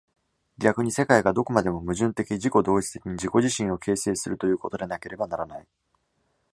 [0.57, 5.67] 逆に世界がどこまでも矛盾的自己同一的に自己自身を形成するということでなければならない。